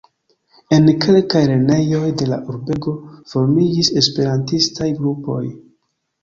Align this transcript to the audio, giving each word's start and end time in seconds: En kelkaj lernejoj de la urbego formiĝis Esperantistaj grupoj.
En 0.77 0.87
kelkaj 1.03 1.41
lernejoj 1.51 2.07
de 2.21 2.29
la 2.29 2.39
urbego 2.53 2.95
formiĝis 3.35 3.93
Esperantistaj 4.03 4.89
grupoj. 5.03 5.39